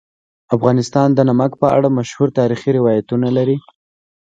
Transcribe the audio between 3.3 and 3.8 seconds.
لري.